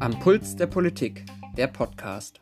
[0.00, 1.26] Am Puls der Politik,
[1.58, 2.38] der Podcast.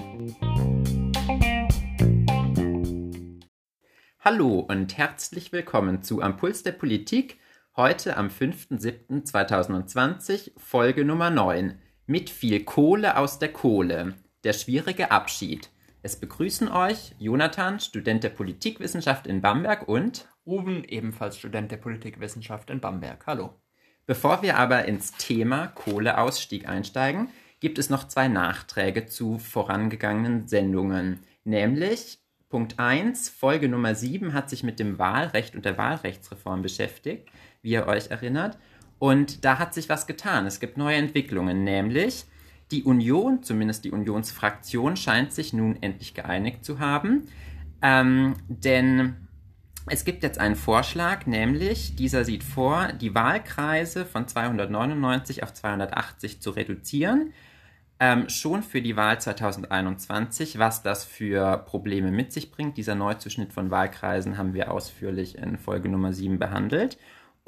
[4.21, 7.41] Hallo und herzlich willkommen zu Am Puls der Politik,
[7.75, 11.81] heute am 5.7.2020, Folge Nummer 9.
[12.07, 14.15] Mit viel Kohle aus der Kohle.
[14.45, 15.69] Der schwierige Abschied.
[16.01, 22.71] Es begrüßen euch Jonathan, Student der Politikwissenschaft in Bamberg und Ruben, ebenfalls Student der Politikwissenschaft
[22.71, 23.27] in Bamberg.
[23.27, 23.55] Hallo.
[24.07, 31.25] Bevor wir aber ins Thema Kohleausstieg einsteigen, gibt es noch zwei Nachträge zu vorangegangenen Sendungen.
[31.43, 37.29] Nämlich Punkt 1, Folge Nummer 7 hat sich mit dem Wahlrecht und der Wahlrechtsreform beschäftigt,
[37.61, 38.57] wie ihr euch erinnert.
[39.01, 40.47] Und da hat sich was getan.
[40.47, 42.25] Es gibt neue Entwicklungen, nämlich
[42.71, 47.25] die Union, zumindest die Unionsfraktion, scheint sich nun endlich geeinigt zu haben.
[47.81, 49.29] Ähm, denn
[49.87, 56.41] es gibt jetzt einen Vorschlag, nämlich dieser sieht vor, die Wahlkreise von 299 auf 280
[56.41, 57.33] zu reduzieren.
[58.01, 62.77] Ähm, schon für die Wahl 2021, was das für Probleme mit sich bringt.
[62.77, 66.99] Dieser Neuzuschnitt von Wahlkreisen haben wir ausführlich in Folge Nummer 7 behandelt.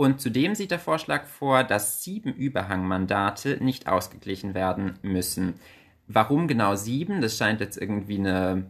[0.00, 5.56] Und zudem sieht der Vorschlag vor, dass sieben Überhangmandate nicht ausgeglichen werden müssen.
[6.08, 7.20] Warum genau sieben?
[7.20, 8.64] Das scheint jetzt irgendwie eine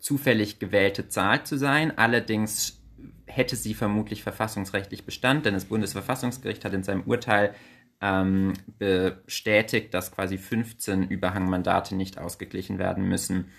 [0.00, 1.96] zufällig gewählte Zahl zu sein.
[1.96, 2.82] Allerdings
[3.26, 7.54] hätte sie vermutlich verfassungsrechtlich Bestand, denn das Bundesverfassungsgericht hat in seinem Urteil
[8.00, 13.52] ähm, bestätigt, dass quasi 15 Überhangmandate nicht ausgeglichen werden müssen.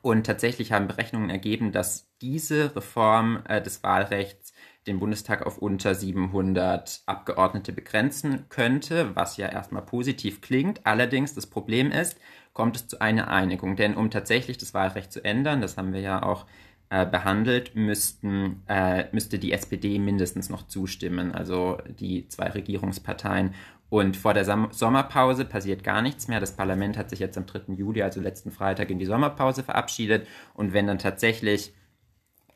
[0.00, 4.52] Und tatsächlich haben Berechnungen ergeben, dass diese Reform äh, des Wahlrechts
[4.86, 10.86] den Bundestag auf unter 700 Abgeordnete begrenzen könnte, was ja erstmal positiv klingt.
[10.86, 12.18] Allerdings das Problem ist,
[12.52, 13.76] kommt es zu einer Einigung.
[13.76, 16.46] Denn um tatsächlich das Wahlrecht zu ändern, das haben wir ja auch
[16.88, 23.54] äh, behandelt, müssten, äh, müsste die SPD mindestens noch zustimmen, also die zwei Regierungsparteien.
[23.88, 26.40] Und vor der Sam Sommerpause passiert gar nichts mehr.
[26.40, 27.74] Das Parlament hat sich jetzt am 3.
[27.74, 30.26] Juli, also letzten Freitag, in die Sommerpause verabschiedet.
[30.54, 31.72] Und wenn dann tatsächlich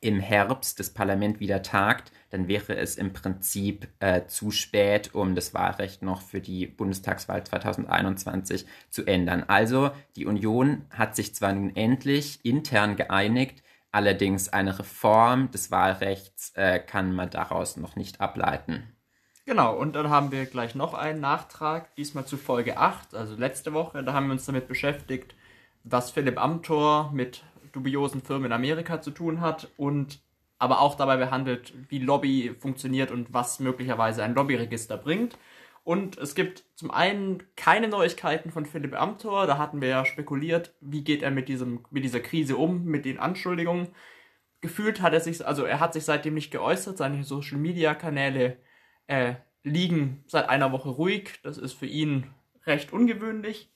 [0.00, 5.34] im Herbst das Parlament wieder tagt, dann wäre es im Prinzip äh, zu spät, um
[5.34, 9.44] das Wahlrecht noch für die Bundestagswahl 2021 zu ändern.
[9.46, 13.62] Also die Union hat sich zwar nun endlich intern geeinigt,
[13.92, 18.96] allerdings eine Reform des Wahlrechts äh, kann man daraus noch nicht ableiten.
[19.44, 23.72] Genau, und dann haben wir gleich noch einen Nachtrag, diesmal zu Folge 8, also letzte
[23.72, 24.04] Woche.
[24.04, 25.34] Da haben wir uns damit beschäftigt,
[25.82, 27.42] was Philipp Amthor mit
[27.72, 30.20] dubiosen Firmen in Amerika zu tun hat und
[30.58, 35.38] aber auch dabei behandelt, wie Lobby funktioniert und was möglicherweise ein Lobbyregister bringt.
[35.84, 39.47] Und es gibt zum einen keine Neuigkeiten von Philipp Amthor.
[39.47, 43.06] Da hatten wir ja spekuliert, wie geht er mit, diesem, mit dieser Krise um, mit
[43.06, 43.88] den Anschuldigungen.
[44.60, 46.98] Gefühlt hat er sich, also er hat sich seitdem nicht geäußert.
[46.98, 48.59] Seine Social Media Kanäle
[49.06, 51.41] äh, liegen seit einer Woche ruhig.
[51.42, 52.26] Das ist für ihn
[52.66, 53.72] recht ungewöhnlich.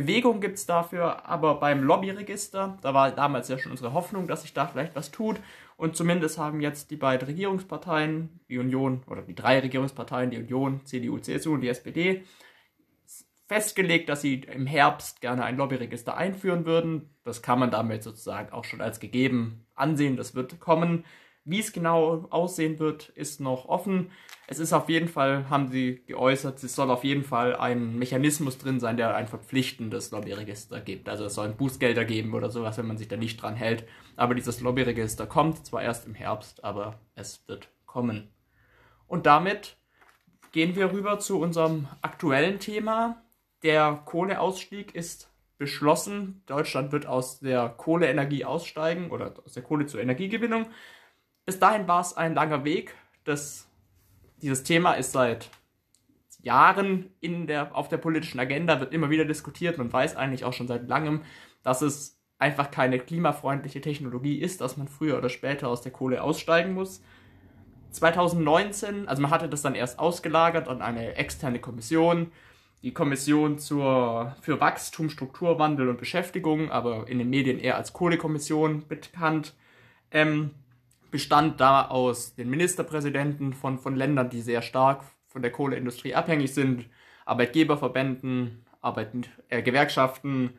[0.00, 4.42] Bewegung gibt es dafür, aber beim Lobbyregister, da war damals ja schon unsere Hoffnung, dass
[4.42, 5.40] sich da vielleicht was tut.
[5.76, 10.84] Und zumindest haben jetzt die beiden Regierungsparteien, die Union oder die drei Regierungsparteien, die Union,
[10.84, 12.24] CDU, CSU und die SPD,
[13.46, 17.10] festgelegt, dass sie im Herbst gerne ein Lobbyregister einführen würden.
[17.24, 20.16] Das kann man damit sozusagen auch schon als gegeben ansehen.
[20.16, 21.04] Das wird kommen.
[21.50, 24.10] Wie es genau aussehen wird, ist noch offen.
[24.46, 28.58] Es ist auf jeden Fall, haben sie geäußert, es soll auf jeden Fall ein Mechanismus
[28.58, 31.08] drin sein, der ein verpflichtendes Lobbyregister gibt.
[31.08, 33.88] Also es sollen Bußgelder geben oder sowas, wenn man sich da nicht dran hält.
[34.14, 38.28] Aber dieses Lobbyregister kommt zwar erst im Herbst, aber es wird kommen.
[39.06, 39.78] Und damit
[40.52, 43.22] gehen wir rüber zu unserem aktuellen Thema.
[43.62, 46.42] Der Kohleausstieg ist beschlossen.
[46.44, 50.66] Deutschland wird aus der Kohleenergie aussteigen oder aus der Kohle zur Energiegewinnung.
[51.48, 52.94] Bis dahin war es ein langer Weg.
[53.24, 53.66] Das,
[54.42, 55.48] dieses Thema ist seit
[56.42, 59.78] Jahren in der, auf der politischen Agenda, wird immer wieder diskutiert.
[59.78, 61.22] Man weiß eigentlich auch schon seit langem,
[61.62, 66.22] dass es einfach keine klimafreundliche Technologie ist, dass man früher oder später aus der Kohle
[66.22, 67.02] aussteigen muss.
[67.92, 72.30] 2019, also man hatte das dann erst ausgelagert an eine externe Kommission,
[72.82, 78.86] die Kommission zur, für Wachstum, Strukturwandel und Beschäftigung, aber in den Medien eher als Kohlekommission
[78.86, 79.54] bekannt.
[80.10, 80.50] Ähm,
[81.10, 86.54] bestand da aus den Ministerpräsidenten von, von Ländern, die sehr stark von der Kohleindustrie abhängig
[86.54, 86.86] sind,
[87.24, 89.12] Arbeitgeberverbänden, Arbeit,
[89.48, 90.54] äh, Gewerkschaften,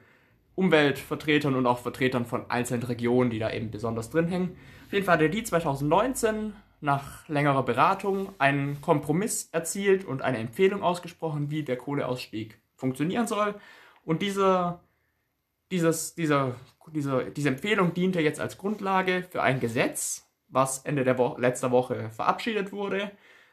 [0.56, 4.58] Umweltvertretern und auch Vertretern von einzelnen Regionen, die da eben besonders drin hängen.
[4.88, 10.38] Auf jeden Fall hat er die 2019 nach längerer Beratung einen Kompromiss erzielt und eine
[10.38, 13.56] Empfehlung ausgesprochen, wie der Kohleausstieg funktionieren soll.
[14.04, 14.80] Und diese,
[15.72, 16.56] dieses, dieser,
[16.94, 21.72] diese, diese Empfehlung diente jetzt als Grundlage für ein Gesetz, was Ende der Wo letzter
[21.72, 23.12] Woche verabschiedet wurde,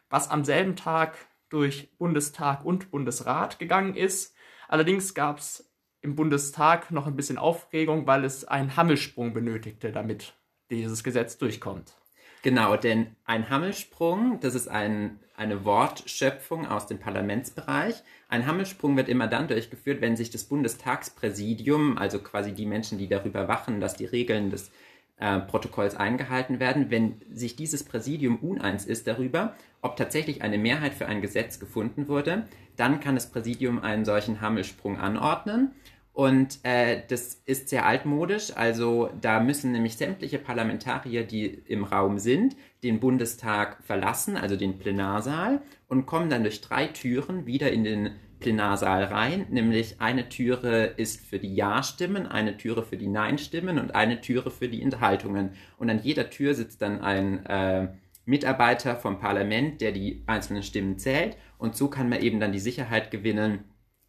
[0.08, 1.16] was am selben Tag
[1.48, 4.34] durch Bundestag und Bundesrat gegangen ist.
[4.68, 5.70] Allerdings gab es
[6.00, 10.34] im Bundestag noch ein bisschen Aufregung, weil es einen Hammelsprung benötigte, damit
[10.70, 11.96] dieses Gesetz durchkommt.
[12.42, 18.02] Genau, denn ein Hammelsprung, das ist ein, eine Wortschöpfung aus dem Parlamentsbereich.
[18.28, 23.08] Ein Hammelsprung wird immer dann durchgeführt, wenn sich das Bundestagspräsidium, also quasi die Menschen, die
[23.08, 24.70] darüber wachen, dass die Regeln des
[25.18, 30.94] äh, Protokolls eingehalten werden, wenn sich dieses Präsidium uneins ist darüber, ob tatsächlich eine Mehrheit
[30.94, 32.46] für ein Gesetz gefunden wurde,
[32.76, 35.72] dann kann das Präsidium einen solchen Hammelsprung anordnen.
[36.12, 38.56] Und äh, das ist sehr altmodisch.
[38.56, 44.78] Also da müssen nämlich sämtliche Parlamentarier, die im Raum sind, den Bundestag verlassen, also den
[44.78, 48.10] Plenarsaal, und kommen dann durch drei Türen wieder in den
[48.46, 49.46] Plenarsaal rein.
[49.50, 54.52] Nämlich eine Türe ist für die Ja-Stimmen, eine Türe für die Nein-Stimmen und eine Türe
[54.52, 55.54] für die Enthaltungen.
[55.78, 57.88] Und an jeder Tür sitzt dann ein äh,
[58.24, 61.36] Mitarbeiter vom Parlament, der die einzelnen Stimmen zählt.
[61.58, 63.64] Und so kann man eben dann die Sicherheit gewinnen,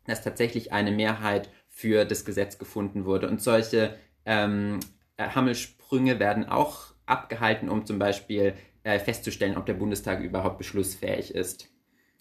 [0.06, 3.30] dass tatsächlich eine Mehrheit für das Gesetz gefunden wurde.
[3.30, 4.82] Und solche ähm,
[5.18, 11.34] äh, Hammelsprünge werden auch abgehalten, um zum Beispiel äh, festzustellen, ob der Bundestag überhaupt beschlussfähig
[11.34, 11.70] ist.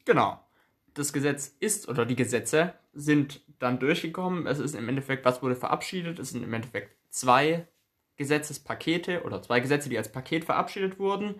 [0.06, 0.40] Genau.
[0.96, 4.46] Das Gesetz ist oder die Gesetze sind dann durchgekommen.
[4.46, 6.18] Es ist im Endeffekt, was wurde verabschiedet?
[6.18, 7.68] Es sind im Endeffekt zwei
[8.16, 11.38] Gesetzespakete oder zwei Gesetze, die als Paket verabschiedet wurden.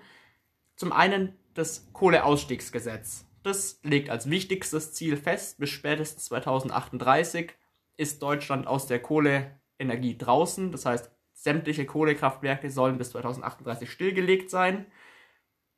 [0.77, 3.25] Zum einen das Kohleausstiegsgesetz.
[3.43, 7.55] Das legt als wichtigstes Ziel fest, bis spätestens 2038
[7.97, 10.71] ist Deutschland aus der Kohleenergie draußen.
[10.71, 14.85] Das heißt, sämtliche Kohlekraftwerke sollen bis 2038 stillgelegt sein.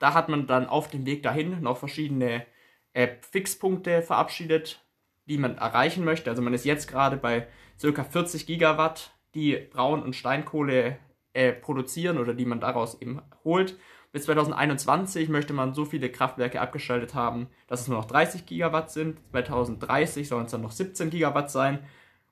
[0.01, 2.45] Da hat man dann auf dem Weg dahin noch verschiedene
[2.93, 4.85] äh, Fixpunkte verabschiedet,
[5.27, 6.31] die man erreichen möchte.
[6.31, 7.47] Also man ist jetzt gerade bei
[7.81, 8.05] ca.
[8.05, 10.99] 40 Gigawatt, die Braun- und Steinkohle
[11.33, 13.79] äh, produzieren oder die man daraus eben holt.
[14.11, 18.91] Bis 2021 möchte man so viele Kraftwerke abgeschaltet haben, dass es nur noch 30 Gigawatt
[18.91, 19.21] sind.
[19.33, 21.81] 2030 sollen es dann noch 17 Gigawatt sein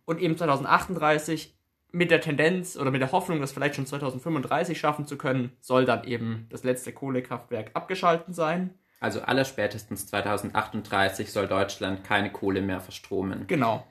[0.06, 1.54] und eben 2038
[1.92, 5.84] mit der Tendenz oder mit der Hoffnung, das vielleicht schon 2035 schaffen zu können, soll
[5.84, 8.74] dann eben das letzte Kohlekraftwerk abgeschaltet sein.
[9.06, 13.46] Also allerspätestens 2038 soll Deutschland keine Kohle mehr verstromen.
[13.46, 13.86] Genau.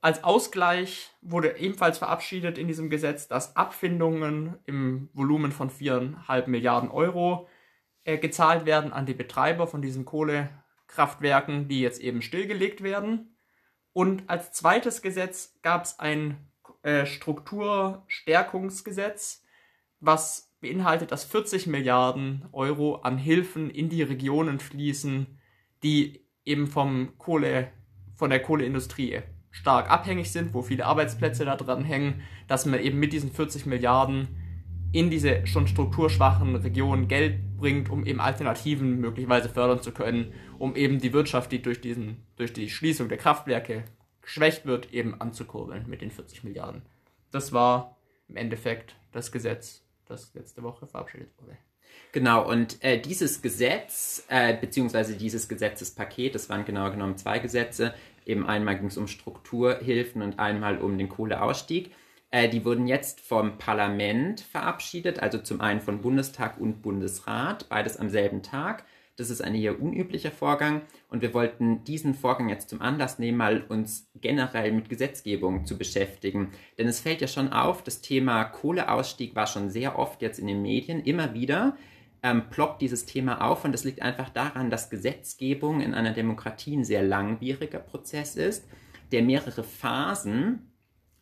[0.00, 6.88] Als Ausgleich wurde ebenfalls verabschiedet in diesem Gesetz, dass Abfindungen im Volumen von 4,5 Milliarden
[6.88, 7.48] Euro
[8.04, 13.36] äh, gezahlt werden an die Betreiber von diesen Kohlekraftwerken, die jetzt eben stillgelegt werden.
[13.92, 16.36] Und als zweites Gesetz gab es ein
[16.84, 19.42] äh, Strukturstärkungsgesetz,
[19.98, 25.26] was beinhaltet, dass 40 Milliarden Euro an Hilfen in die Regionen fließen,
[25.82, 27.70] die eben vom Kohle,
[28.14, 29.20] von der Kohleindustrie
[29.50, 33.66] stark abhängig sind, wo viele Arbeitsplätze da dran hängen, dass man eben mit diesen 40
[33.66, 34.28] Milliarden
[34.92, 40.76] in diese schon strukturschwachen Regionen Geld bringt, um eben Alternativen möglicherweise fördern zu können, um
[40.76, 43.84] eben die Wirtschaft, die durch, diesen, durch die Schließung der Kraftwerke
[44.20, 46.82] geschwächt wird, eben anzukurbeln mit den 40 Milliarden.
[47.30, 47.96] Das war
[48.28, 49.82] im Endeffekt das Gesetz,
[50.12, 51.56] das letzte Woche verabschiedet wurde.
[52.12, 57.94] Genau, und äh, dieses Gesetz, äh, beziehungsweise dieses Gesetzespaket, das waren genau genommen zwei Gesetze,
[58.26, 61.92] eben einmal ging es um Strukturhilfen und einmal um den Kohleausstieg.
[62.30, 67.96] Äh, die wurden jetzt vom Parlament verabschiedet, also zum einen von Bundestag und Bundesrat, beides
[67.98, 68.84] am selben Tag.
[69.16, 73.36] Das ist ein eher unüblicher Vorgang und wir wollten diesen Vorgang jetzt zum Anlass nehmen,
[73.36, 76.52] mal uns generell mit Gesetzgebung zu beschäftigen.
[76.78, 80.46] Denn es fällt ja schon auf, das Thema Kohleausstieg war schon sehr oft jetzt in
[80.46, 81.76] den Medien, immer wieder
[82.22, 86.76] ähm, ploppt dieses Thema auf und das liegt einfach daran, dass Gesetzgebung in einer Demokratie
[86.76, 88.66] ein sehr langwieriger Prozess ist,
[89.10, 90.72] der mehrere Phasen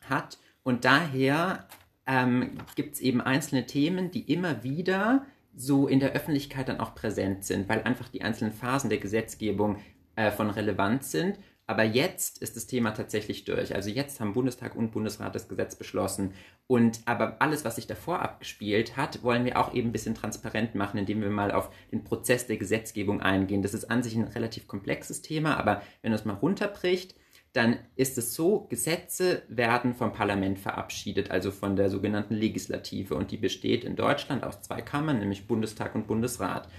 [0.07, 1.67] hat und daher
[2.05, 6.95] ähm, gibt es eben einzelne Themen, die immer wieder so in der Öffentlichkeit dann auch
[6.95, 9.77] präsent sind, weil einfach die einzelnen Phasen der Gesetzgebung
[10.15, 11.37] äh, von Relevanz sind.
[11.67, 13.73] Aber jetzt ist das Thema tatsächlich durch.
[13.73, 16.33] Also jetzt haben Bundestag und Bundesrat das Gesetz beschlossen.
[16.67, 20.75] Und aber alles, was sich davor abgespielt hat, wollen wir auch eben ein bisschen transparent
[20.75, 23.61] machen, indem wir mal auf den Prozess der Gesetzgebung eingehen.
[23.61, 27.15] Das ist an sich ein relativ komplexes Thema, aber wenn man es mal runterbricht,
[27.53, 33.15] dann ist es so, Gesetze werden vom Parlament verabschiedet, also von der sogenannten Legislative.
[33.15, 36.69] Und die besteht in Deutschland aus zwei Kammern, nämlich Bundestag und Bundesrat.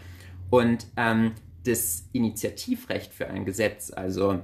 [0.49, 1.33] Und ähm,
[1.64, 4.43] das Initiativrecht für ein Gesetz, also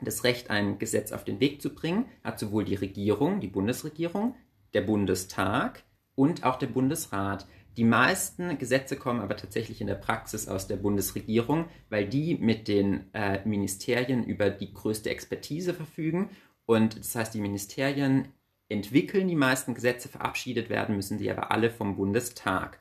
[0.00, 4.34] das Recht, ein Gesetz auf den Weg zu bringen, hat sowohl die Regierung, die Bundesregierung,
[4.74, 5.84] der Bundestag
[6.14, 7.46] und auch der Bundesrat.
[7.78, 12.66] Die meisten Gesetze kommen aber tatsächlich in der Praxis aus der Bundesregierung, weil die mit
[12.66, 16.30] den äh, Ministerien über die größte Expertise verfügen.
[16.66, 18.28] Und das heißt, die Ministerien
[18.68, 22.80] entwickeln die meisten Gesetze, verabschiedet werden müssen sie aber alle vom Bundestag.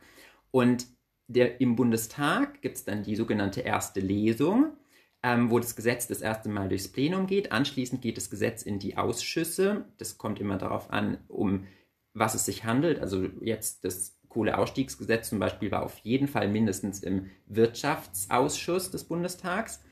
[0.49, 0.87] Und
[1.27, 4.73] der, im Bundestag gibt es dann die sogenannte erste Lesung.
[5.23, 7.51] ähm, wo das Gesetz das erste Mal durchs Plenum geht.
[7.51, 9.85] Anschließend geht das Gesetz in die Ausschüsse.
[9.97, 11.65] Das kommt immer darauf an, um
[12.13, 12.99] was es sich handelt.
[12.99, 19.83] Also jetzt das Kohleausstiegsgesetz zum Beispiel war auf jeden Fall mindestens im Wirtschaftsausschuss des Bundestags.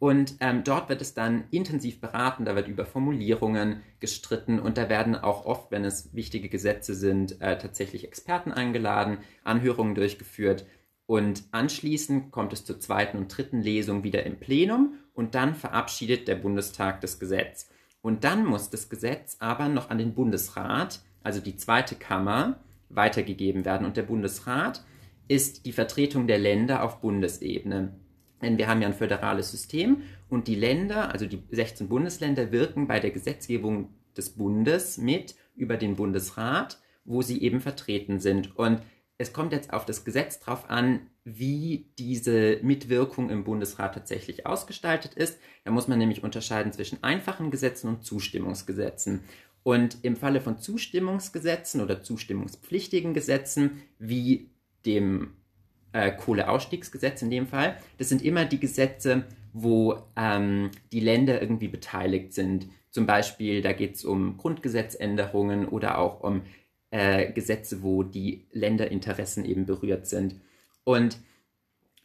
[0.00, 4.88] Und ähm, dort wird es dann intensiv beraten, da wird über Formulierungen gestritten und da
[4.88, 10.66] werden auch oft, wenn es wichtige Gesetze sind, äh, tatsächlich Experten eingeladen, Anhörungen durchgeführt.
[11.06, 16.26] Und anschließend kommt es zur zweiten und dritten Lesung wieder im Plenum und dann verabschiedet
[16.26, 17.68] der Bundestag das Gesetz.
[18.00, 22.58] Und dann muss das Gesetz aber noch an den Bundesrat, also die zweite Kammer,
[22.94, 23.86] weitergegeben werden.
[23.86, 24.84] Und der Bundesrat
[25.28, 27.94] ist die Vertretung der Länder auf Bundesebene.
[28.42, 32.88] Denn wir haben ja ein föderales System und die Länder, also die 16 Bundesländer, wirken
[32.88, 38.56] bei der Gesetzgebung des Bundes mit über den Bundesrat, wo sie eben vertreten sind.
[38.56, 38.82] Und
[39.18, 45.14] es kommt jetzt auf das Gesetz drauf an, wie diese Mitwirkung im Bundesrat tatsächlich ausgestaltet
[45.14, 45.38] ist.
[45.64, 49.22] Da muss man nämlich unterscheiden zwischen einfachen Gesetzen und Zustimmungsgesetzen.
[49.62, 54.50] Und im Falle von Zustimmungsgesetzen oder zustimmungspflichtigen Gesetzen, wie
[54.84, 55.34] dem
[55.92, 61.68] äh, Kohleausstiegsgesetz in dem Fall, das sind immer die Gesetze, wo ähm, die Länder irgendwie
[61.68, 62.68] beteiligt sind.
[62.90, 66.42] Zum Beispiel, da geht es um Grundgesetzänderungen oder auch um
[66.90, 70.36] äh, Gesetze, wo die Länderinteressen eben berührt sind.
[70.84, 71.18] Und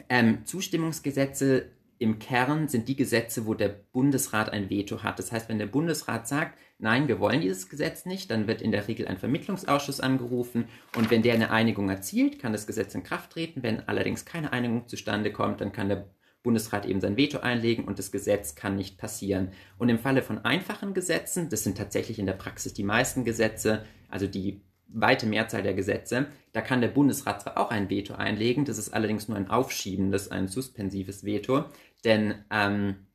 [0.09, 1.65] ähm, Zustimmungsgesetze
[1.99, 5.19] im Kern sind die Gesetze, wo der Bundesrat ein Veto hat.
[5.19, 8.71] Das heißt, wenn der Bundesrat sagt, nein, wir wollen dieses Gesetz nicht, dann wird in
[8.71, 13.03] der Regel ein Vermittlungsausschuss angerufen und wenn der eine Einigung erzielt, kann das Gesetz in
[13.03, 13.63] Kraft treten.
[13.63, 16.07] Wenn allerdings keine Einigung zustande kommt, dann kann der
[16.43, 19.49] Bundesrat eben sein Veto einlegen und das Gesetz kann nicht passieren.
[19.77, 23.83] Und im Falle von einfachen Gesetzen, das sind tatsächlich in der Praxis die meisten Gesetze,
[24.09, 28.65] also die weite Mehrzahl der Gesetze, da kann der Bundesrat zwar auch ein Veto einlegen,
[28.65, 31.65] das ist allerdings nur ein aufschiebendes, ein suspensives Veto,
[32.03, 33.07] denn ähm,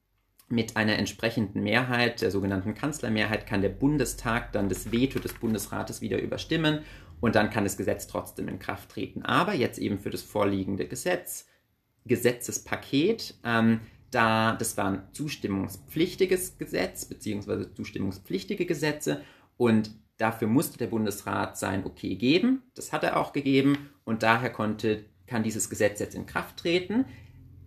[0.52, 6.02] mit einer entsprechenden Mehrheit, der sogenannten Kanzlermehrheit, kann der Bundestag dann das Veto des Bundesrates
[6.02, 6.80] wieder überstimmen
[7.20, 9.22] und dann kann das Gesetz trotzdem in Kraft treten.
[9.22, 11.46] Aber jetzt eben für das vorliegende Gesetz,
[12.04, 19.22] Gesetzespaket, ähm, da das war ein zustimmungspflichtiges Gesetz beziehungsweise zustimmungspflichtige Gesetze
[19.56, 22.62] und dafür musste der Bundesrat sein Okay geben.
[22.74, 27.06] Das hat er auch gegeben und daher konnte, kann dieses Gesetz jetzt in Kraft treten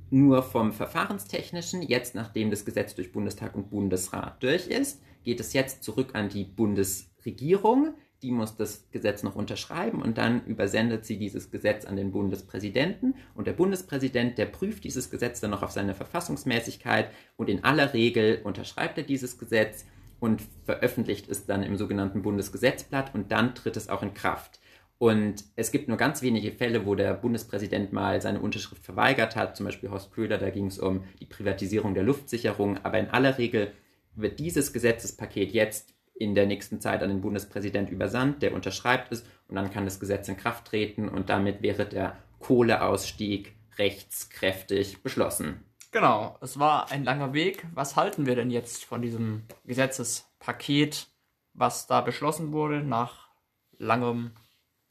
[0.10, 1.82] nur vom Verfahrenstechnischen.
[1.82, 6.30] Jetzt, nachdem das Gesetz durch Bundestag und Bundesrat durch ist, geht es jetzt zurück an
[6.30, 7.96] die Bundesregierung.
[8.22, 13.16] Die muss das Gesetz noch unterschreiben und dann übersendet sie dieses Gesetz an den Bundespräsidenten.
[13.34, 17.94] Und der Bundespräsident, der prüft dieses Gesetz dann noch auf seine Verfassungsmäßigkeit und in aller
[17.94, 19.86] Regel unterschreibt er dieses Gesetz
[20.20, 24.60] und veröffentlicht es dann im sogenannten Bundesgesetzblatt und dann tritt es auch in Kraft.
[24.98, 29.58] Und es gibt nur ganz wenige Fälle, wo der Bundespräsident mal seine Unterschrift verweigert hat.
[29.58, 32.78] Zum Beispiel Horst Köhler, da ging es um die Privatisierung der Luftsicherung.
[32.84, 33.74] Aber in aller Regel
[34.16, 39.26] wird dieses Gesetzespaket jetzt in der nächsten Zeit an den Bundespräsident übersandt, der unterschreibt es
[39.48, 45.66] und dann kann das Gesetz in Kraft treten und damit wäre der Kohleausstieg rechtskräftig beschlossen.
[45.92, 47.66] Genau, es war ein langer Weg.
[47.74, 51.08] Was halten wir denn jetzt von diesem Gesetzespaket,
[51.54, 53.30] was da beschlossen wurde nach
[53.78, 54.32] langem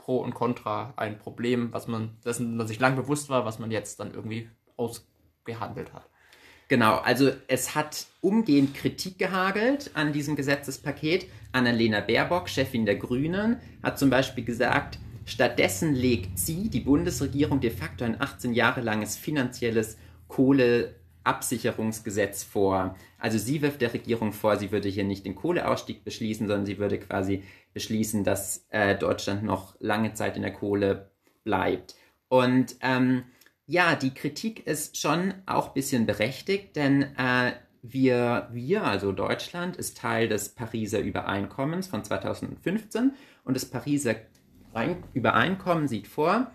[0.05, 3.71] Pro und Contra ein Problem, was man, dessen man sich lang bewusst war, was man
[3.71, 6.11] jetzt dann irgendwie ausgehandelt hat.
[6.69, 11.27] Genau, also es hat umgehend Kritik gehagelt an diesem Gesetzespaket.
[11.53, 17.71] Annalena Baerbock, Chefin der Grünen, hat zum Beispiel gesagt, stattdessen legt sie, die Bundesregierung, de
[17.71, 19.97] facto ein 18 Jahre langes finanzielles
[20.29, 20.95] Kohle-
[21.25, 22.97] Absicherungsgesetz vor.
[23.19, 26.79] Also sie wirft der Regierung vor, sie würde hier nicht den Kohleausstieg beschließen, sondern sie
[26.79, 27.43] würde quasi
[27.75, 31.11] beschließen, dass äh, Deutschland noch lange Zeit in der Kohle
[31.45, 31.95] bleibt.
[32.29, 33.25] Und ähm,
[33.67, 37.53] ja, die Kritik ist schon auch ein bisschen berechtigt, denn äh,
[37.83, 43.13] wir, wir, also Deutschland, ist Teil des Pariser Übereinkommens von 2015
[43.45, 44.17] und das Pariser
[45.13, 46.51] Übereinkommen sieht vor,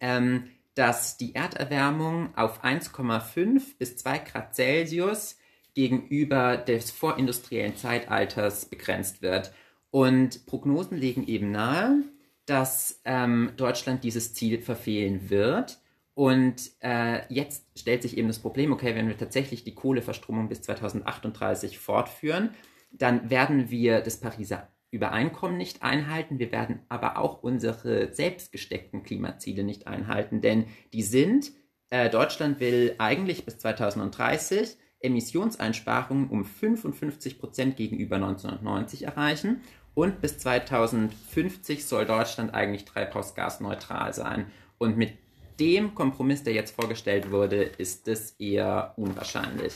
[0.00, 5.36] ähm, dass die Erderwärmung auf 1,5 bis 2 Grad Celsius
[5.74, 9.52] gegenüber des vorindustriellen Zeitalters begrenzt wird.
[9.92, 12.02] Und Prognosen legen eben nahe,
[12.46, 15.80] dass ähm, Deutschland dieses Ziel verfehlen wird.
[16.14, 20.62] Und äh, jetzt stellt sich eben das Problem, okay, wenn wir tatsächlich die Kohleverstromung bis
[20.62, 22.54] 2038 fortführen,
[22.90, 26.38] dann werden wir das Pariser Übereinkommen nicht einhalten.
[26.38, 31.52] Wir werden aber auch unsere selbst gesteckten Klimaziele nicht einhalten, denn die sind,
[31.90, 39.60] äh, Deutschland will eigentlich bis 2030 Emissionseinsparungen um 55 Prozent gegenüber 1990 erreichen
[39.94, 44.50] und bis 2050 soll Deutschland eigentlich treibhausgasneutral sein.
[44.78, 45.18] Und mit
[45.60, 49.74] dem Kompromiss, der jetzt vorgestellt wurde, ist es eher unwahrscheinlich.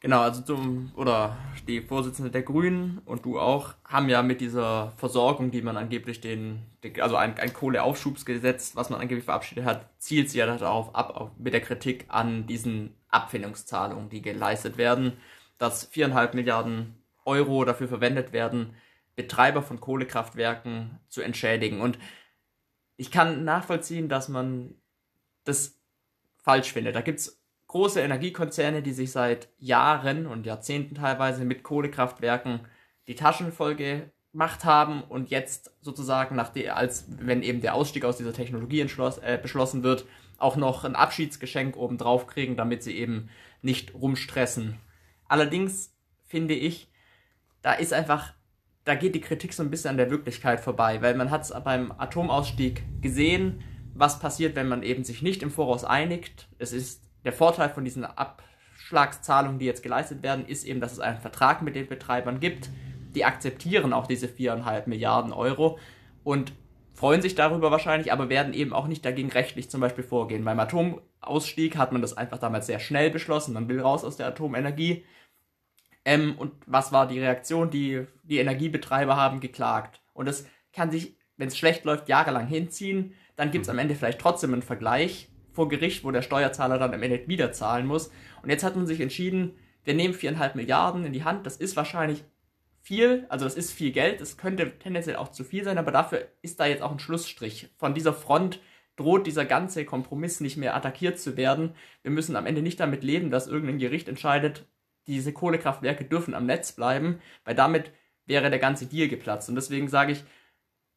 [0.00, 4.92] Genau, also zum, oder die Vorsitzende der Grünen und du auch, haben ja mit dieser
[4.96, 6.62] Versorgung, die man angeblich den,
[7.00, 11.30] also ein, ein Kohleaufschubsgesetz, was man angeblich verabschiedet hat, zielt sie ja darauf ab, auch
[11.36, 15.14] mit der Kritik an diesen Abfindungszahlungen, die geleistet werden,
[15.58, 16.94] dass viereinhalb Milliarden
[17.24, 18.76] Euro dafür verwendet werden,
[19.18, 21.80] Betreiber von Kohlekraftwerken zu entschädigen.
[21.82, 21.98] Und
[22.96, 24.76] ich kann nachvollziehen, dass man
[25.44, 25.78] das
[26.42, 26.94] falsch findet.
[26.96, 32.60] Da gibt es große Energiekonzerne, die sich seit Jahren und Jahrzehnten teilweise mit Kohlekraftwerken
[33.08, 38.04] die Taschen voll gemacht haben und jetzt sozusagen, nach der, als wenn eben der Ausstieg
[38.04, 40.06] aus dieser Technologie äh, beschlossen wird,
[40.38, 43.30] auch noch ein Abschiedsgeschenk obendrauf kriegen, damit sie eben
[43.62, 44.78] nicht rumstressen.
[45.26, 45.92] Allerdings
[46.26, 46.88] finde ich,
[47.62, 48.34] da ist einfach,
[48.88, 51.52] da geht die Kritik so ein bisschen an der Wirklichkeit vorbei, weil man hat es
[51.62, 56.48] beim Atomausstieg gesehen, was passiert, wenn man eben sich nicht im Voraus einigt.
[56.58, 61.00] Es ist der Vorteil von diesen Abschlagszahlungen, die jetzt geleistet werden, ist eben, dass es
[61.00, 62.70] einen Vertrag mit den Betreibern gibt.
[63.14, 65.78] Die akzeptieren auch diese viereinhalb Milliarden Euro
[66.24, 66.54] und
[66.94, 70.46] freuen sich darüber wahrscheinlich, aber werden eben auch nicht dagegen rechtlich zum Beispiel vorgehen.
[70.46, 74.28] Beim Atomausstieg hat man das einfach damals sehr schnell beschlossen, man will raus aus der
[74.28, 75.04] Atomenergie.
[76.08, 77.68] Ähm, und was war die Reaktion?
[77.68, 80.00] Die, die Energiebetreiber haben geklagt.
[80.14, 83.12] Und das kann sich, wenn es schlecht läuft, jahrelang hinziehen.
[83.36, 86.94] Dann gibt es am Ende vielleicht trotzdem einen Vergleich vor Gericht, wo der Steuerzahler dann
[86.94, 88.10] am Ende wieder zahlen muss.
[88.42, 91.44] Und jetzt hat man sich entschieden, wir nehmen viereinhalb Milliarden in die Hand.
[91.44, 92.24] Das ist wahrscheinlich
[92.80, 96.26] viel, also das ist viel Geld, das könnte tendenziell auch zu viel sein, aber dafür
[96.40, 97.68] ist da jetzt auch ein Schlussstrich.
[97.76, 98.60] Von dieser Front
[98.96, 101.74] droht dieser ganze Kompromiss nicht mehr attackiert zu werden.
[102.00, 104.64] Wir müssen am Ende nicht damit leben, dass irgendein Gericht entscheidet,
[105.08, 107.92] diese Kohlekraftwerke dürfen am Netz bleiben, weil damit
[108.26, 109.48] wäre der ganze Deal geplatzt.
[109.48, 110.24] Und deswegen sage ich,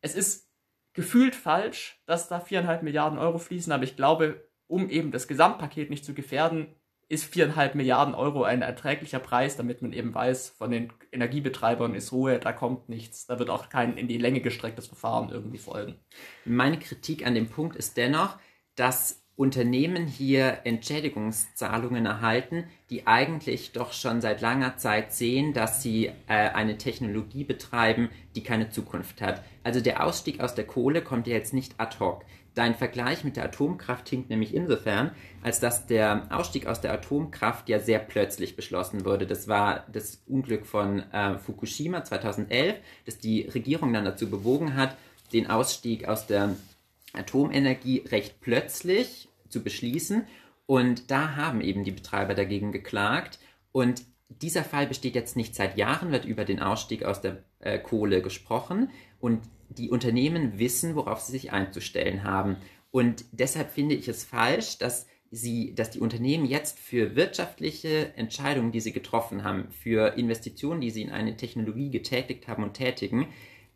[0.01, 0.49] es ist
[0.93, 5.89] gefühlt falsch, dass da viereinhalb Milliarden Euro fließen, aber ich glaube, um eben das Gesamtpaket
[5.89, 6.75] nicht zu gefährden,
[7.07, 12.13] ist viereinhalb Milliarden Euro ein erträglicher Preis, damit man eben weiß, von den Energiebetreibern ist
[12.13, 15.95] Ruhe, da kommt nichts, da wird auch kein in die Länge gestrecktes Verfahren irgendwie folgen.
[16.45, 18.37] Meine Kritik an dem Punkt ist dennoch,
[18.75, 26.11] dass Unternehmen hier Entschädigungszahlungen erhalten, die eigentlich doch schon seit langer Zeit sehen, dass sie
[26.27, 29.43] äh, eine Technologie betreiben, die keine Zukunft hat.
[29.63, 32.23] Also der Ausstieg aus der Kohle kommt ja jetzt nicht ad hoc.
[32.53, 35.09] Dein Vergleich mit der Atomkraft hinkt nämlich insofern,
[35.41, 39.25] als dass der Ausstieg aus der Atomkraft ja sehr plötzlich beschlossen wurde.
[39.25, 42.75] Das war das Unglück von äh, Fukushima 2011,
[43.07, 44.95] das die Regierung dann dazu bewogen hat,
[45.33, 46.55] den Ausstieg aus der
[47.13, 50.23] Atomenergie recht plötzlich zu beschließen.
[50.65, 53.39] Und da haben eben die Betreiber dagegen geklagt.
[53.71, 57.77] Und dieser Fall besteht jetzt nicht seit Jahren, wird über den Ausstieg aus der äh,
[57.79, 58.89] Kohle gesprochen.
[59.19, 62.57] Und die Unternehmen wissen, worauf sie sich einzustellen haben.
[62.91, 68.73] Und deshalb finde ich es falsch, dass sie, dass die Unternehmen jetzt für wirtschaftliche Entscheidungen,
[68.73, 73.27] die sie getroffen haben, für Investitionen, die sie in eine Technologie getätigt haben und tätigen,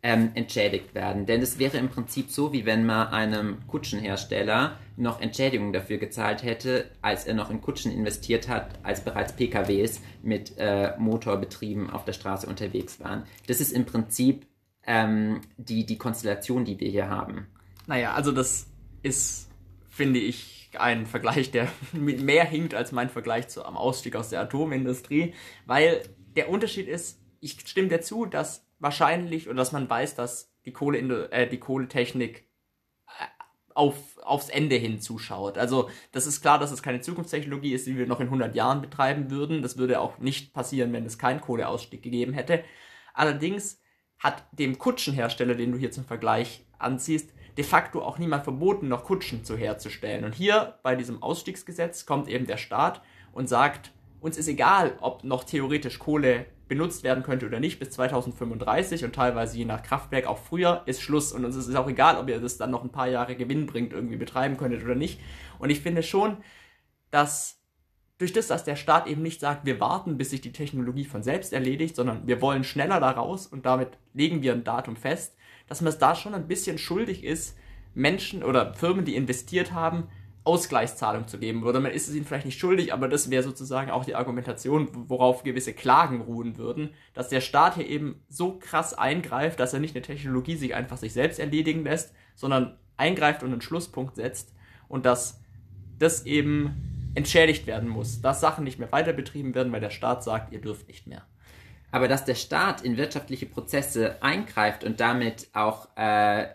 [0.05, 1.25] ähm, entschädigt werden.
[1.25, 6.43] Denn es wäre im Prinzip so, wie wenn man einem Kutschenhersteller noch Entschädigung dafür gezahlt
[6.43, 12.05] hätte, als er noch in Kutschen investiert hat, als bereits PKWs mit äh, Motorbetrieben auf
[12.05, 13.23] der Straße unterwegs waren.
[13.47, 14.45] Das ist im Prinzip
[14.85, 17.47] ähm, die, die Konstellation, die wir hier haben.
[17.87, 18.67] Naja, also das
[19.01, 19.49] ist,
[19.89, 24.41] finde ich, ein Vergleich, der mehr hinkt als mein Vergleich zu, am Ausstieg aus der
[24.41, 25.33] Atomindustrie,
[25.65, 26.03] weil
[26.35, 30.73] der Unterschied ist, ich stimme dir zu, dass wahrscheinlich oder dass man weiß, dass die,
[30.73, 30.99] Kohle
[31.31, 32.47] äh, die Kohletechnik
[33.07, 33.25] äh,
[33.73, 35.57] auf, aufs Ende hin zuschaut.
[35.57, 38.81] Also das ist klar, dass es keine Zukunftstechnologie ist, die wir noch in 100 Jahren
[38.81, 39.61] betreiben würden.
[39.61, 42.63] Das würde auch nicht passieren, wenn es keinen Kohleausstieg gegeben hätte.
[43.13, 43.81] Allerdings
[44.19, 49.03] hat dem Kutschenhersteller, den du hier zum Vergleich anziehst, de facto auch niemand verboten, noch
[49.03, 50.25] Kutschen zu herzustellen.
[50.25, 55.23] Und hier bei diesem Ausstiegsgesetz kommt eben der Staat und sagt, uns ist egal, ob
[55.23, 60.25] noch theoretisch Kohle benutzt werden könnte oder nicht bis 2035 und teilweise je nach Kraftwerk
[60.25, 62.91] auch früher ist Schluss und uns ist auch egal, ob ihr das dann noch ein
[62.91, 65.19] paar Jahre Gewinn bringt, irgendwie betreiben könntet oder nicht.
[65.59, 66.37] Und ich finde schon,
[67.11, 67.61] dass
[68.17, 71.21] durch das, dass der Staat eben nicht sagt, wir warten, bis sich die Technologie von
[71.21, 75.35] selbst erledigt, sondern wir wollen schneller da raus und damit legen wir ein Datum fest,
[75.67, 77.57] dass man es da schon ein bisschen schuldig ist,
[77.93, 80.07] Menschen oder Firmen, die investiert haben,
[80.45, 81.63] Ausgleichszahlung zu geben.
[81.63, 84.87] Oder man ist es ihnen vielleicht nicht schuldig, aber das wäre sozusagen auch die Argumentation,
[85.09, 89.79] worauf gewisse Klagen ruhen würden, dass der Staat hier eben so krass eingreift, dass er
[89.79, 94.53] nicht eine Technologie sich einfach sich selbst erledigen lässt, sondern eingreift und einen Schlusspunkt setzt
[94.87, 95.41] und dass
[95.97, 100.23] das eben entschädigt werden muss, dass Sachen nicht mehr weiter betrieben werden, weil der Staat
[100.23, 101.23] sagt, ihr dürft nicht mehr.
[101.91, 106.47] Aber dass der Staat in wirtschaftliche Prozesse eingreift und damit auch äh,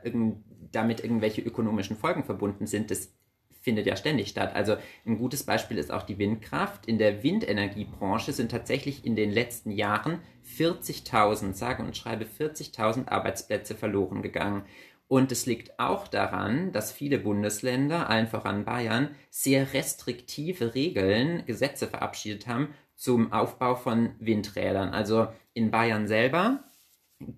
[0.70, 3.12] damit irgendwelche ökonomischen Folgen verbunden sind, das
[3.60, 4.54] findet ja ständig statt.
[4.54, 6.86] Also ein gutes Beispiel ist auch die Windkraft.
[6.86, 10.20] In der Windenergiebranche sind tatsächlich in den letzten Jahren
[10.58, 14.64] 40.000, sage und schreibe 40.000 Arbeitsplätze verloren gegangen.
[15.08, 21.88] Und es liegt auch daran, dass viele Bundesländer, allen voran Bayern, sehr restriktive Regeln, Gesetze
[21.88, 24.90] verabschiedet haben zum Aufbau von Windrädern.
[24.90, 26.62] Also in Bayern selber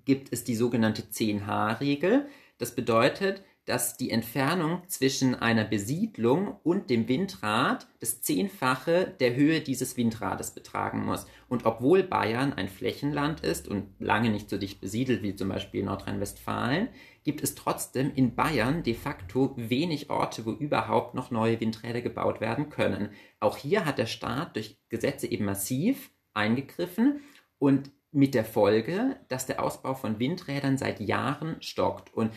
[0.04, 2.26] gibt es die sogenannte 10H-Regel.
[2.58, 9.60] Das bedeutet, dass die Entfernung zwischen einer Besiedlung und dem Windrad das Zehnfache der Höhe
[9.60, 11.26] dieses Windrades betragen muss.
[11.48, 15.84] Und obwohl Bayern ein Flächenland ist und lange nicht so dicht besiedelt wie zum Beispiel
[15.84, 16.88] Nordrhein-Westfalen,
[17.22, 22.40] gibt es trotzdem in Bayern de facto wenig Orte, wo überhaupt noch neue Windräder gebaut
[22.40, 23.10] werden können.
[23.38, 27.20] Auch hier hat der Staat durch Gesetze eben massiv eingegriffen
[27.58, 32.12] und mit der Folge, dass der Ausbau von Windrädern seit Jahren stockt.
[32.12, 32.32] Und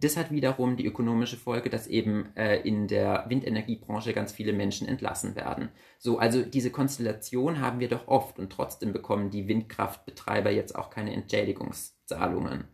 [0.00, 4.86] das hat wiederum die ökonomische Folge, dass eben äh, in der Windenergiebranche ganz viele Menschen
[4.86, 5.70] entlassen werden.
[5.98, 10.90] So, also diese Konstellation haben wir doch oft und trotzdem bekommen die Windkraftbetreiber jetzt auch
[10.90, 12.64] keine Entschädigungszahlungen.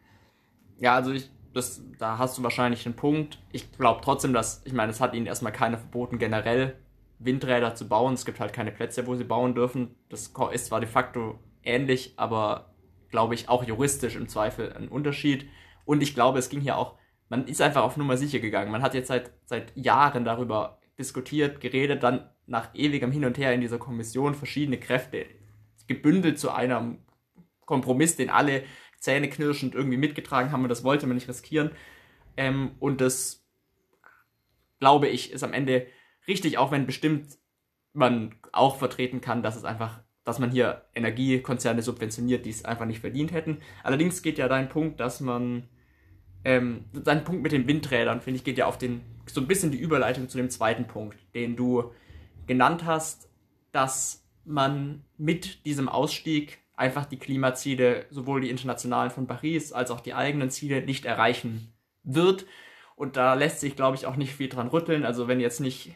[0.79, 3.39] Ja, also ich, das, da hast du wahrscheinlich einen Punkt.
[3.53, 6.77] Ich glaube trotzdem, dass, ich meine, es hat ihnen erstmal keiner verboten, generell
[7.19, 8.15] Windräder zu bauen.
[8.15, 9.95] Es gibt halt keine Plätze, wo sie bauen dürfen.
[10.09, 12.75] Das ist zwar de facto ähnlich, aber
[13.09, 15.49] glaube ich auch juristisch im Zweifel ein Unterschied.
[15.85, 16.97] Und ich glaube, es ging hier auch
[17.29, 18.71] man ist einfach auf Nummer sicher gegangen.
[18.71, 23.55] Man hat jetzt seit, seit Jahren darüber diskutiert, geredet, dann nach ewigem Hin und Her
[23.55, 25.27] in dieser Kommission verschiedene Kräfte
[25.87, 26.99] gebündelt zu einem
[27.65, 28.65] Kompromiss, den alle
[29.01, 31.71] zähneknirschend irgendwie mitgetragen haben und das wollte man nicht riskieren.
[32.37, 33.45] Ähm, und das,
[34.81, 35.87] glaube ich, ist am Ende
[36.27, 37.39] richtig, auch wenn bestimmt
[37.93, 42.87] man auch vertreten kann, dass es einfach, dass man hier Energiekonzerne subventioniert, die es einfach
[42.87, 43.61] nicht verdient hätten.
[43.83, 45.69] Allerdings geht ja dein Punkt, dass man
[46.45, 49.73] ähm, sein Punkt mit den Windrädern, finde ich, geht ja auf den, so ein bisschen
[49.73, 51.93] die Überleitung zu dem zweiten Punkt, den du
[52.47, 53.29] genannt hast,
[53.73, 60.01] dass man mit diesem Ausstieg einfach die Klimaziele, sowohl die internationalen von Paris als auch
[60.01, 62.47] die eigenen Ziele nicht erreichen wird.
[62.97, 65.05] Und da lässt sich, glaube ich, auch nicht viel dran rütteln.
[65.05, 65.95] Also wenn jetzt nicht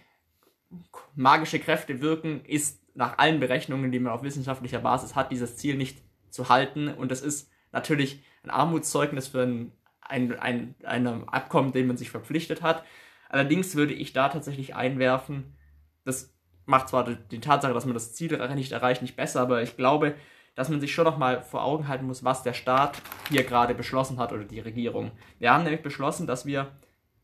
[1.15, 5.77] magische Kräfte wirken, ist nach allen Berechnungen, die man auf wissenschaftlicher Basis hat, dieses Ziel
[5.77, 5.99] nicht
[6.31, 6.89] zu halten.
[6.89, 9.73] Und das ist natürlich ein Armutszeugnis für ein
[10.09, 12.85] ein, ein, einem Abkommen, dem man sich verpflichtet hat.
[13.29, 15.57] Allerdings würde ich da tatsächlich einwerfen,
[16.05, 19.77] das macht zwar die Tatsache, dass man das Ziel nicht erreicht, nicht besser, aber ich
[19.77, 20.15] glaube,
[20.55, 24.19] dass man sich schon nochmal vor Augen halten muss, was der Staat hier gerade beschlossen
[24.19, 25.13] hat oder die Regierung.
[25.39, 26.73] Wir haben nämlich beschlossen, dass wir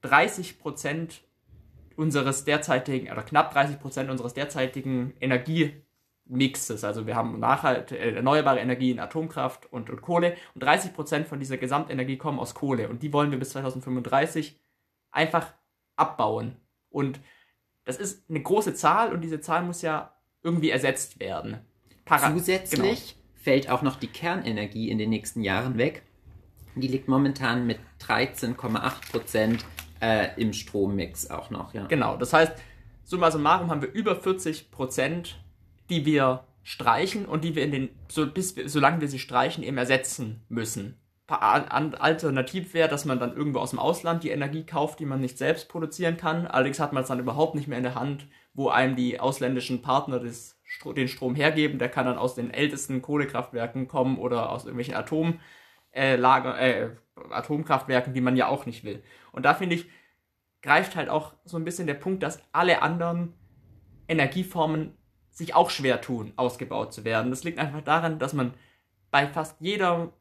[0.03, 1.23] 30 Prozent
[1.97, 5.83] unseres derzeitigen, oder knapp 30 Prozent unseres derzeitigen Energie
[6.27, 6.85] Mixes.
[6.85, 11.39] Also wir haben nachhalt, äh, erneuerbare Energien, Atomkraft und, und Kohle und 30 Prozent von
[11.39, 14.59] dieser Gesamtenergie kommen aus Kohle und die wollen wir bis 2035
[15.11, 15.53] einfach
[15.97, 16.57] abbauen.
[16.89, 17.21] Und
[17.85, 21.59] das ist eine große Zahl und diese Zahl muss ja irgendwie ersetzt werden.
[22.05, 23.43] Para Zusätzlich genau.
[23.43, 26.03] fällt auch noch die Kernenergie in den nächsten Jahren weg.
[26.75, 29.65] Die liegt momentan mit 13,8 Prozent
[30.01, 31.73] äh, im Strommix auch noch.
[31.73, 31.87] Ja.
[31.87, 32.53] Genau, das heißt,
[33.05, 35.39] summa summarum haben wir über 40 Prozent
[35.91, 39.77] die wir streichen und die wir in den, so, bis, solange wir sie streichen, eben
[39.77, 40.99] ersetzen müssen.
[41.27, 45.39] Alternativ wäre, dass man dann irgendwo aus dem Ausland die Energie kauft, die man nicht
[45.39, 46.47] selbst produzieren kann.
[46.47, 49.81] Allerdings hat man es dann überhaupt nicht mehr in der Hand, wo einem die ausländischen
[49.81, 50.61] Partner des,
[50.97, 51.79] den Strom hergeben.
[51.79, 56.91] Der kann dann aus den ältesten Kohlekraftwerken kommen oder aus irgendwelchen Atoምላger, äh, äh,
[57.31, 59.03] Atomkraftwerken, die man ja auch nicht will.
[59.33, 59.87] Und da finde ich,
[60.63, 63.35] greift halt auch so ein bisschen der Punkt, dass alle anderen
[64.09, 64.95] Energieformen
[65.35, 67.31] sich auch schwer tun, ausgebaut zu werden.
[67.31, 68.55] Das liegt einfach daran, dass man
[69.11, 70.13] bei fast jeder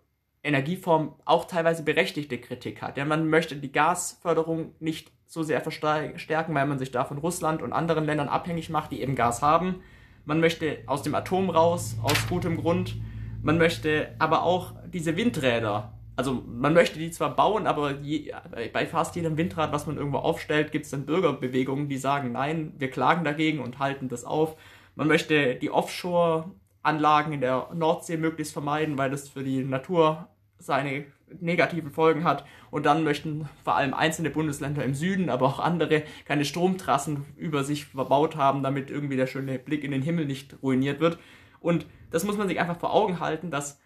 [0.43, 2.97] Energieform auch teilweise berechtigte Kritik hat.
[2.97, 7.62] Ja, man möchte die Gasförderung nicht so sehr verstärken, weil man sich da von Russland
[7.62, 9.82] und anderen Ländern abhängig macht, die eben Gas haben.
[10.26, 12.95] Man möchte aus dem Atom raus, aus gutem Grund.
[13.41, 18.34] Man möchte aber auch diese Windräder, also man möchte die zwar bauen, aber je,
[18.71, 22.73] bei fast jedem Windrad, was man irgendwo aufstellt, gibt es dann Bürgerbewegungen, die sagen, nein,
[22.78, 24.56] wir klagen dagegen und halten das auf.
[24.96, 30.28] Man möchte die Offshore-Anlagen in der Nordsee möglichst vermeiden, weil das für die Natur
[30.60, 31.06] seine
[31.40, 32.46] negativen Folgen hat.
[32.72, 37.64] Und dann möchten vor allem einzelne Bundesländer im Süden, aber auch andere, keine Stromtrassen über
[37.64, 41.18] sich verbaut haben, damit irgendwie der schöne Blick in den Himmel nicht ruiniert wird.
[41.60, 43.80] Und das muss man sich einfach vor Augen halten, dass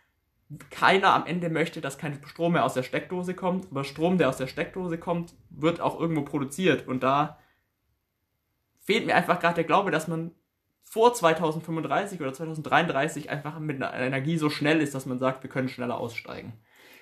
[0.69, 4.29] keiner am Ende möchte, dass kein Strom mehr aus der Steckdose kommt, aber Strom, der
[4.29, 6.87] aus der Steckdose kommt, wird auch irgendwo produziert.
[6.87, 7.37] Und da
[8.79, 10.31] fehlt mir einfach gerade der Glaube, dass man
[10.89, 15.49] vor 2035 oder 2033 einfach mit einer Energie so schnell ist, dass man sagt, wir
[15.49, 16.53] können schneller aussteigen.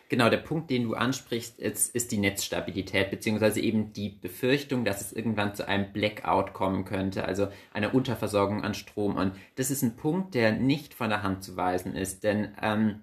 [0.07, 5.01] Genau, der Punkt, den du ansprichst, ist, ist die Netzstabilität, beziehungsweise eben die Befürchtung, dass
[5.01, 9.15] es irgendwann zu einem Blackout kommen könnte, also einer Unterversorgung an Strom.
[9.15, 13.01] Und das ist ein Punkt, der nicht von der Hand zu weisen ist, denn ähm,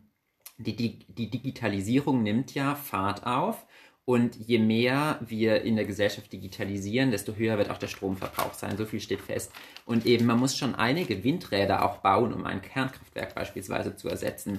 [0.58, 3.66] die, die, die Digitalisierung nimmt ja Fahrt auf.
[4.04, 8.76] Und je mehr wir in der Gesellschaft digitalisieren, desto höher wird auch der Stromverbrauch sein.
[8.76, 9.52] So viel steht fest.
[9.86, 14.58] Und eben, man muss schon einige Windräder auch bauen, um ein Kernkraftwerk beispielsweise zu ersetzen.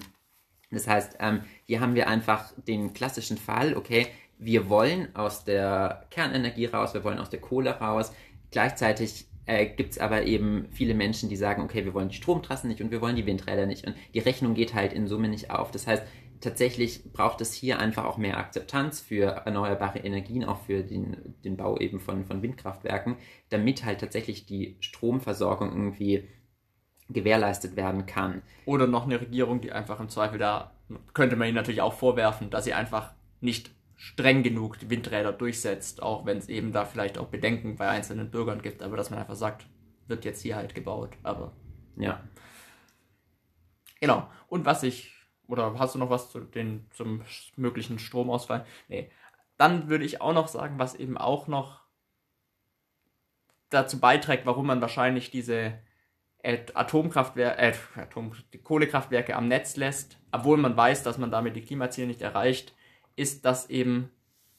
[0.72, 4.08] Das heißt, ähm, hier haben wir einfach den klassischen Fall, okay,
[4.40, 8.12] wir wollen aus der Kernenergie raus, wir wollen aus der Kohle raus.
[8.52, 12.70] Gleichzeitig äh, gibt es aber eben viele Menschen, die sagen, okay, wir wollen die Stromtrassen
[12.70, 13.86] nicht und wir wollen die Windräder nicht.
[13.86, 15.72] Und die Rechnung geht halt in Summe nicht auf.
[15.72, 16.04] Das heißt,
[16.44, 21.58] tatsächlich braucht es hier einfach auch mehr Akzeptanz für erneuerbare Energien, auch für den, den
[21.58, 23.18] Bau eben von, von Windkraftwerken,
[23.50, 26.28] damit halt tatsächlich die Stromversorgung irgendwie
[27.10, 28.42] gewährleistet werden kann.
[28.66, 30.72] Oder noch eine Regierung, die einfach im Zweifel da,
[31.14, 36.04] könnte man ihnen natürlich auch vorwerfen, dass sie einfach nicht streng genug die Windräder durchsetzt,
[36.04, 39.20] auch wenn es eben da vielleicht auch Bedenken bei einzelnen Bürgern gibt, aber dass man
[39.20, 39.66] einfach sagt,
[40.08, 41.12] wird jetzt hier halt gebaut.
[41.24, 41.54] Aber
[41.96, 42.22] ja.
[44.02, 44.28] Genau.
[44.48, 45.13] Und was ich,
[45.48, 47.22] oder hast du noch was zu den, zum
[47.56, 48.66] möglichen Stromausfall?
[48.88, 49.10] Nee.
[49.58, 51.82] Dann würde ich auch noch sagen, was eben auch noch
[53.70, 55.80] dazu beiträgt, warum man wahrscheinlich diese
[56.44, 61.62] Atomkraftwerke, äh, Atom, die Kohlekraftwerke am Netz lässt, obwohl man weiß, dass man damit die
[61.62, 62.74] Klimaziele nicht erreicht,
[63.16, 64.10] ist, dass eben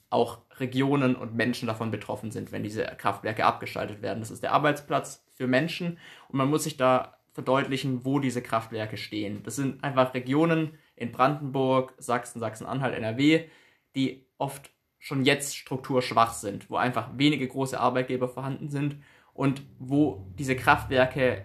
[0.08, 4.20] auch Regionen und Menschen davon betroffen sind, wenn diese Kraftwerke abgeschaltet werden.
[4.20, 8.96] Das ist der Arbeitsplatz für Menschen und man muss sich da verdeutlichen, wo diese Kraftwerke
[8.96, 9.42] stehen.
[9.42, 13.48] Das sind einfach Regionen in Brandenburg, Sachsen, Sachsen-Anhalt, NRW,
[13.96, 18.96] die oft schon jetzt strukturschwach sind, wo einfach wenige große Arbeitgeber vorhanden sind
[19.34, 21.44] und wo diese Kraftwerke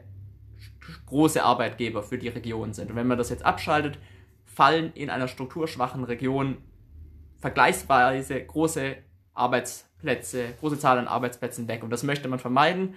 [1.07, 2.91] große Arbeitgeber für die Region sind.
[2.91, 3.99] Und wenn man das jetzt abschaltet,
[4.45, 6.57] fallen in einer strukturschwachen Region
[7.37, 8.97] vergleichsweise große
[9.33, 11.83] Arbeitsplätze, große Zahl an Arbeitsplätzen weg.
[11.83, 12.95] Und das möchte man vermeiden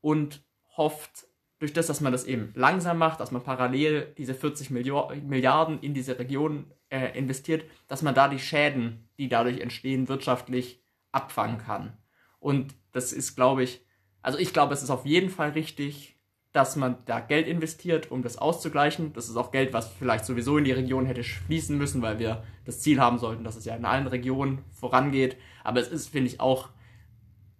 [0.00, 0.42] und
[0.76, 1.27] hofft,
[1.58, 5.92] durch das, dass man das eben langsam macht, dass man parallel diese 40 Milliarden in
[5.92, 11.96] diese Region äh, investiert, dass man da die Schäden, die dadurch entstehen, wirtschaftlich abfangen kann.
[12.38, 13.84] Und das ist, glaube ich,
[14.22, 16.16] also ich glaube, es ist auf jeden Fall richtig,
[16.52, 19.12] dass man da Geld investiert, um das auszugleichen.
[19.12, 22.42] Das ist auch Geld, was vielleicht sowieso in die Region hätte fließen müssen, weil wir
[22.64, 25.36] das Ziel haben sollten, dass es ja in allen Regionen vorangeht.
[25.62, 26.70] Aber es ist, finde ich, auch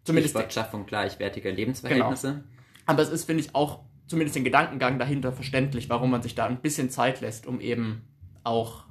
[0.04, 2.32] zumindest Schaffung gleichwertiger Lebensverhältnisse.
[2.32, 2.44] Genau.
[2.86, 6.46] Aber es ist, finde ich, auch zumindest den Gedankengang dahinter verständlich, warum man sich da
[6.46, 8.02] ein bisschen Zeit lässt, um eben
[8.42, 8.84] auch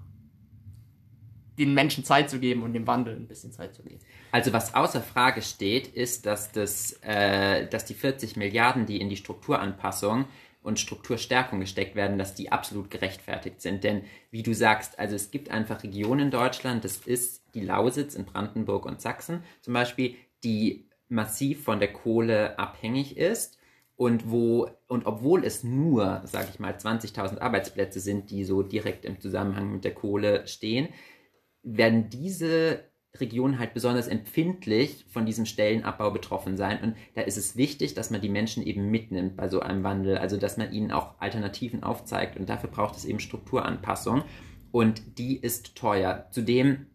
[1.58, 3.99] den Menschen Zeit zu geben und dem Wandel ein bisschen Zeit zu geben.
[4.32, 9.10] Also was außer Frage steht, ist, dass, das, äh, dass die 40 Milliarden, die in
[9.10, 10.25] die Strukturanpassung
[10.62, 13.84] und Strukturstärkung gesteckt werden, dass die absolut gerechtfertigt sind.
[13.84, 18.13] Denn wie du sagst, also es gibt einfach Regionen in Deutschland, das ist die Lausitz
[18.13, 23.56] in Brandenburg und Sachsen zum Beispiel, die massiv von der Kohle abhängig ist
[23.97, 29.03] und wo und obwohl es nur, sage ich mal, 20.000 Arbeitsplätze sind, die so direkt
[29.03, 30.89] im Zusammenhang mit der Kohle stehen,
[31.63, 32.86] werden diese
[33.19, 36.79] Regionen halt besonders empfindlich von diesem Stellenabbau betroffen sein.
[36.81, 40.19] Und da ist es wichtig, dass man die Menschen eben mitnimmt bei so einem Wandel,
[40.19, 42.38] also dass man ihnen auch Alternativen aufzeigt.
[42.38, 44.23] Und dafür braucht es eben Strukturanpassung.
[44.71, 46.27] Und die ist teuer.
[46.31, 46.86] Zudem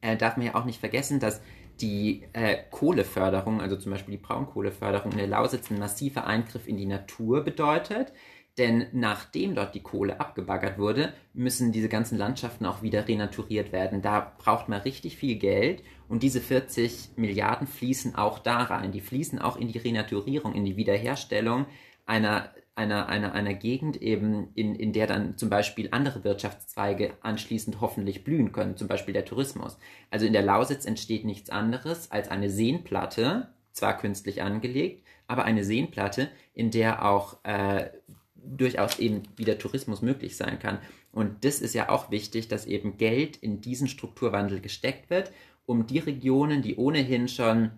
[0.00, 1.42] äh, darf man ja auch nicht vergessen, dass
[1.80, 6.76] die äh, Kohleförderung, also zum Beispiel die Braunkohleförderung in der Lausitz, ein massiver Eingriff in
[6.76, 8.12] die Natur bedeutet.
[8.58, 14.02] Denn nachdem dort die Kohle abgebaggert wurde, müssen diese ganzen Landschaften auch wieder renaturiert werden.
[14.02, 18.90] Da braucht man richtig viel Geld und diese 40 Milliarden fließen auch da rein.
[18.90, 21.66] Die fließen auch in die Renaturierung, in die Wiederherstellung
[22.04, 27.80] einer, einer, einer, einer Gegend eben, in, in der dann zum Beispiel andere Wirtschaftszweige anschließend
[27.80, 29.78] hoffentlich blühen können, zum Beispiel der Tourismus.
[30.10, 35.64] Also in der Lausitz entsteht nichts anderes als eine Seenplatte, zwar künstlich angelegt, aber eine
[35.64, 37.90] Seenplatte, in der auch äh,
[38.36, 40.78] durchaus eben wieder Tourismus möglich sein kann.
[41.10, 45.32] Und das ist ja auch wichtig, dass eben Geld in diesen Strukturwandel gesteckt wird,
[45.66, 47.72] um die Regionen, die ohnehin schon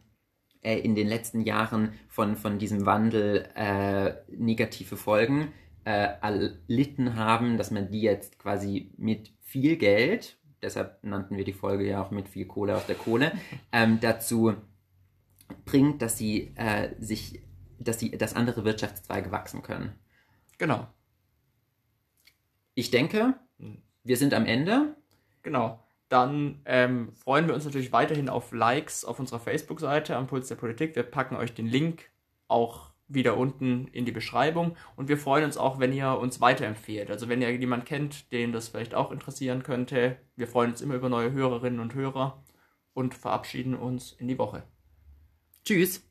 [0.63, 5.53] äh, in den letzten Jahren von, von diesem Wandel äh, negative Folgen
[5.85, 11.53] äh, erlitten haben, dass man die jetzt quasi mit viel Geld, deshalb nannten wir die
[11.53, 13.33] Folge ja auch mit viel Kohle aus der Kohle,
[13.73, 14.55] ähm, dazu
[15.65, 17.41] bringt, dass sie äh, sich,
[17.79, 19.93] dass sie, dass andere Wirtschaftszweige wachsen können.
[20.59, 20.87] Genau.
[22.75, 23.35] Ich denke,
[24.05, 24.95] wir sind am Ende.
[25.43, 25.83] Genau.
[26.11, 30.57] Dann ähm, freuen wir uns natürlich weiterhin auf Likes auf unserer Facebook-Seite am Puls der
[30.57, 30.97] Politik.
[30.97, 32.11] Wir packen euch den Link
[32.49, 34.77] auch wieder unten in die Beschreibung.
[34.97, 37.11] Und wir freuen uns auch, wenn ihr uns weiterempfehlt.
[37.13, 40.17] Also wenn ihr jemanden kennt, den das vielleicht auch interessieren könnte.
[40.35, 42.43] Wir freuen uns immer über neue Hörerinnen und Hörer
[42.93, 44.65] und verabschieden uns in die Woche.
[45.65, 46.10] Tschüss.